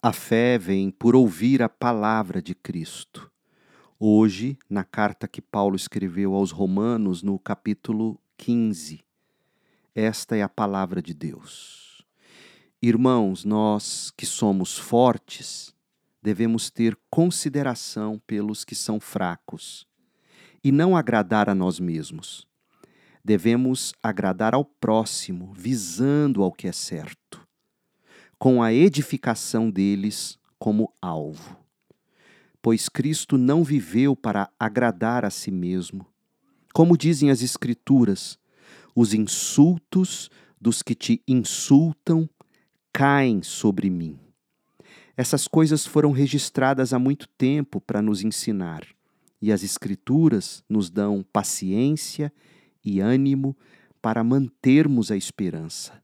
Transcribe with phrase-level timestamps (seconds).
[0.00, 3.28] A fé vem por ouvir a palavra de Cristo.
[3.98, 9.04] Hoje, na carta que Paulo escreveu aos Romanos, no capítulo 15,
[9.96, 12.06] esta é a palavra de Deus.
[12.80, 15.74] Irmãos, nós que somos fortes,
[16.22, 19.84] devemos ter consideração pelos que são fracos
[20.62, 22.46] e não agradar a nós mesmos.
[23.24, 27.27] Devemos agradar ao próximo, visando ao que é certo
[28.38, 31.56] com a edificação deles como alvo.
[32.62, 36.06] Pois Cristo não viveu para agradar a si mesmo.
[36.72, 38.38] Como dizem as Escrituras,
[38.94, 42.28] os insultos dos que te insultam
[42.92, 44.18] caem sobre mim.
[45.16, 48.86] Essas coisas foram registradas há muito tempo para nos ensinar,
[49.42, 52.32] e as Escrituras nos dão paciência
[52.84, 53.56] e ânimo
[54.00, 56.00] para mantermos a esperança.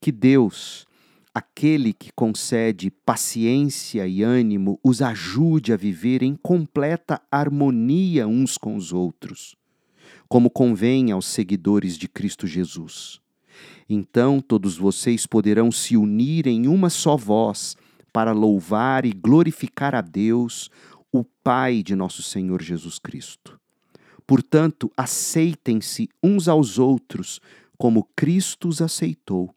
[0.00, 0.86] Que Deus,
[1.34, 8.76] aquele que concede paciência e ânimo os ajude a viver em completa harmonia uns com
[8.76, 9.56] os outros,
[10.28, 13.20] como convém aos seguidores de Cristo Jesus.
[13.88, 17.76] Então todos vocês poderão se unir em uma só voz
[18.12, 20.70] para louvar e glorificar a Deus,
[21.12, 23.58] o Pai de nosso Senhor Jesus Cristo.
[24.24, 27.40] Portanto, aceitem-se uns aos outros
[27.76, 29.52] como Cristo os aceitou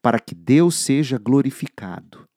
[0.00, 2.28] para que Deus seja glorificado.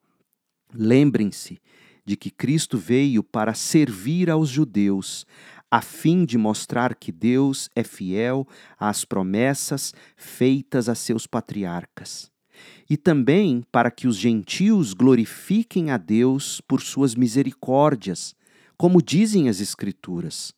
[0.74, 1.60] Lembrem-se
[2.04, 5.26] de que Cristo veio para servir aos judeus,
[5.70, 8.46] a fim de mostrar que Deus é fiel
[8.78, 12.30] às promessas feitas a seus patriarcas,
[12.90, 18.34] e também para que os gentios glorifiquem a Deus por suas misericórdias,
[18.76, 20.52] como dizem as Escrituras.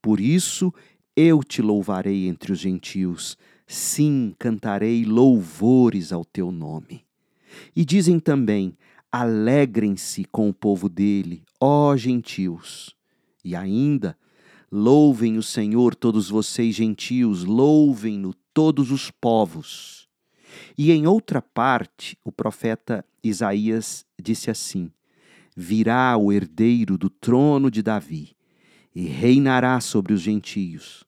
[0.00, 0.72] Por isso
[1.16, 3.36] eu te louvarei entre os gentios
[3.66, 7.04] Sim, cantarei louvores ao teu nome.
[7.74, 8.76] E dizem também:
[9.10, 12.94] Alegrem-se com o povo dele, ó gentios.
[13.44, 14.16] E ainda,
[14.70, 20.08] louvem o Senhor todos vocês gentios, louvem-no todos os povos.
[20.78, 24.92] E em outra parte, o profeta Isaías disse assim:
[25.56, 28.36] Virá o herdeiro do trono de Davi
[28.94, 31.05] e reinará sobre os gentios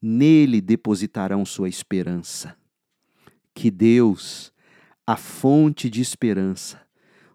[0.00, 2.56] nele depositarão sua esperança.
[3.54, 4.52] Que Deus,
[5.06, 6.80] a fonte de esperança,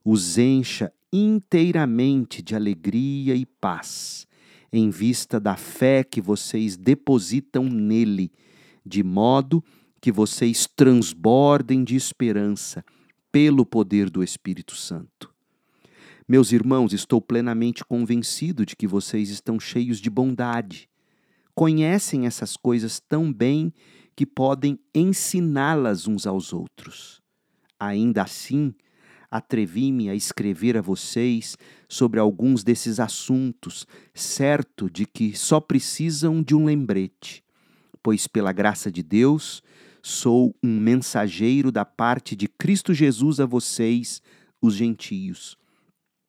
[0.03, 4.25] os encha inteiramente de alegria e paz,
[4.71, 8.31] em vista da fé que vocês depositam nele,
[8.85, 9.63] de modo
[9.99, 12.83] que vocês transbordem de esperança
[13.31, 15.31] pelo poder do Espírito Santo.
[16.27, 20.89] Meus irmãos, estou plenamente convencido de que vocês estão cheios de bondade
[21.55, 23.73] conhecem essas coisas tão bem
[24.15, 27.21] que podem ensiná-las uns aos outros.
[27.79, 28.73] Ainda assim,
[29.29, 31.57] atrevi-me a escrever a vocês
[31.87, 37.43] sobre alguns desses assuntos, certo de que só precisam de um lembrete,
[38.03, 39.63] pois, pela graça de Deus,
[40.03, 44.21] sou um mensageiro da parte de Cristo Jesus a vocês,
[44.61, 45.60] os gentios.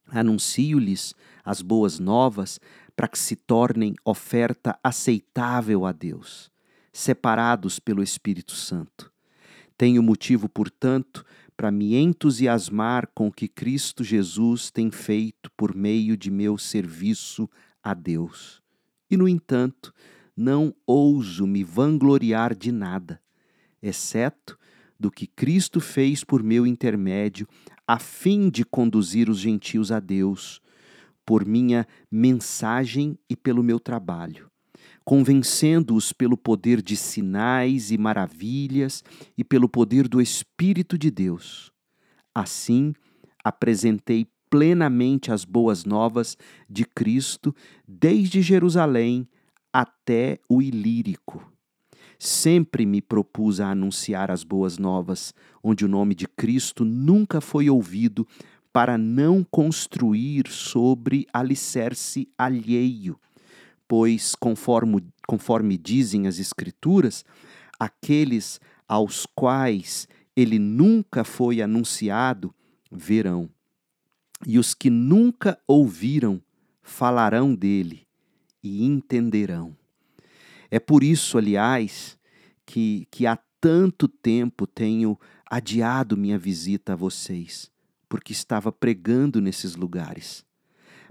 [0.08, 1.14] Anuncio-lhes
[1.44, 2.60] as boas novas
[2.94, 6.50] para que se tornem oferta aceitável a Deus,
[6.92, 9.10] separados pelo Espírito Santo.
[9.76, 11.24] Tenho motivo, portanto,
[11.56, 17.48] para me entusiasmar com o que Cristo Jesus tem feito por meio de meu serviço
[17.82, 18.62] a Deus.
[19.10, 19.92] E, no entanto,
[20.36, 23.20] não ouso me vangloriar de nada,
[23.82, 24.58] exceto
[25.02, 27.48] do que Cristo fez por meu intermédio,
[27.86, 30.62] a fim de conduzir os gentios a Deus,
[31.26, 34.48] por minha mensagem e pelo meu trabalho,
[35.04, 39.02] convencendo-os pelo poder de sinais e maravilhas
[39.36, 41.72] e pelo poder do Espírito de Deus.
[42.32, 42.94] Assim,
[43.42, 46.36] apresentei plenamente as boas novas
[46.70, 47.52] de Cristo
[47.88, 49.28] desde Jerusalém
[49.72, 51.51] até o Ilírico.
[52.24, 57.68] Sempre me propus a anunciar as boas novas, onde o nome de Cristo nunca foi
[57.68, 58.24] ouvido
[58.72, 63.18] para não construir sobre alicerce alheio,
[63.88, 67.24] pois, conforme, conforme dizem as Escrituras,
[67.76, 72.54] aqueles aos quais ele nunca foi anunciado
[72.88, 73.50] verão,
[74.46, 76.40] e os que nunca ouviram
[76.82, 78.06] falarão dele
[78.62, 79.81] e entenderão.
[80.72, 82.18] É por isso, aliás,
[82.64, 87.70] que, que há tanto tempo tenho adiado minha visita a vocês
[88.08, 90.46] porque estava pregando nesses lugares.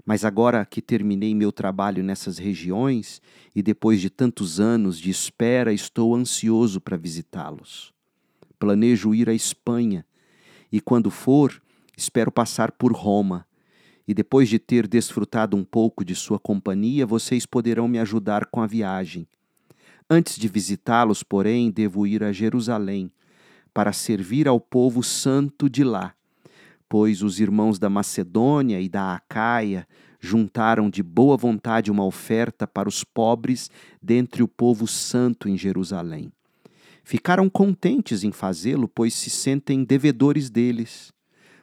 [0.04, 3.22] Mas agora que terminei meu trabalho nessas regiões
[3.54, 7.94] e depois de tantos anos de espera, estou ansioso para visitá-los.
[8.58, 10.04] Planejo ir à Espanha
[10.72, 11.62] e, quando for,
[11.96, 13.46] espero passar por Roma
[14.08, 18.60] e depois de ter desfrutado um pouco de sua companhia, vocês poderão me ajudar com
[18.60, 19.28] a viagem.
[20.14, 23.10] Antes de visitá-los, porém, devo ir a Jerusalém
[23.72, 26.12] para servir ao povo santo de lá,
[26.86, 29.88] pois os irmãos da Macedônia e da Acaia
[30.20, 33.70] juntaram de boa vontade uma oferta para os pobres
[34.02, 36.30] dentre o povo santo em Jerusalém.
[37.02, 41.10] Ficaram contentes em fazê-lo, pois se sentem devedores deles,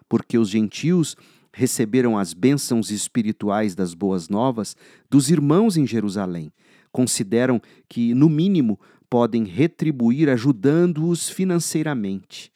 [0.10, 1.16] porque os gentios
[1.54, 4.76] receberam as bênçãos espirituais das boas novas
[5.08, 6.52] dos irmãos em Jerusalém.
[6.92, 12.52] Consideram que, no mínimo, podem retribuir ajudando-os financeiramente.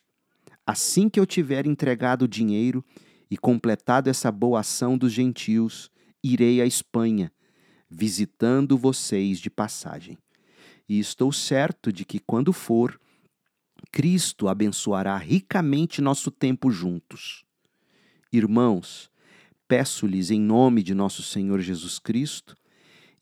[0.66, 2.84] Assim que eu tiver entregado o dinheiro
[3.30, 5.90] e completado essa boa ação dos gentios,
[6.24, 7.32] irei à Espanha,
[7.90, 10.18] visitando vocês de passagem.
[10.88, 13.00] E estou certo de que, quando for,
[13.92, 17.44] Cristo abençoará ricamente nosso tempo juntos.
[18.32, 19.10] Irmãos,
[19.68, 22.56] peço-lhes em nome de nosso Senhor Jesus Cristo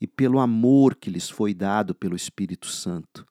[0.02, 3.24] e pelo amor que lhes foi dado pelo Espírito Santo,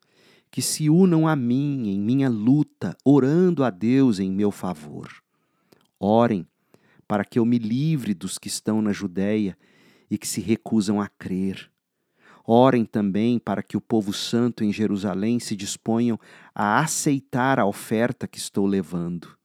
[0.49, 5.09] que se unam a mim em minha luta, orando a Deus em meu favor.
[5.99, 6.47] Orem
[7.05, 9.57] para que eu me livre dos que estão na Judéia
[10.09, 11.69] e que se recusam a crer.
[12.45, 16.17] Orem também para que o povo santo em Jerusalém se disponham
[16.55, 19.37] a aceitar a oferta que estou levando.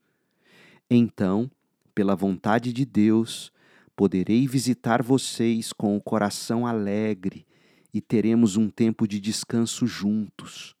[0.89, 1.51] Então,
[1.93, 3.51] pela vontade de Deus,
[3.97, 7.47] poderei visitar vocês com o coração alegre
[7.91, 10.75] e teremos um tempo de descanso juntos.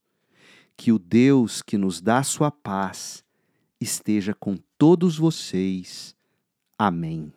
[0.77, 3.25] Que o Deus que nos dá sua paz
[3.81, 6.15] esteja com todos vocês.
[6.77, 7.33] Amém.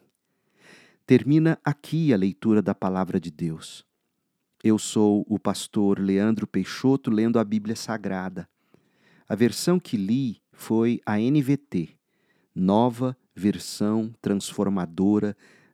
[1.07, 3.83] Termina aqui a leitura da palavra de Deus.
[4.63, 8.47] Eu sou o pastor Leandro Peixoto lendo a Bíblia Sagrada.
[9.27, 11.97] A versão que li foi a NVT,
[12.55, 15.35] Nova versão transformadora